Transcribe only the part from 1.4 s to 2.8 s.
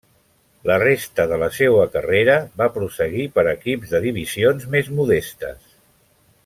la seua carrera va